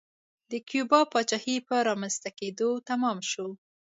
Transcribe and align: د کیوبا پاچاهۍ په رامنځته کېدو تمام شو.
د 0.51 0.51
کیوبا 0.69 1.01
پاچاهۍ 1.11 1.57
په 1.67 1.75
رامنځته 1.87 2.29
کېدو 2.39 2.69
تمام 2.89 3.17
شو. 3.29 3.47